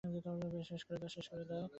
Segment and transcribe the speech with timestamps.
[1.09, 1.27] শেষ
[1.29, 1.65] করে দাও।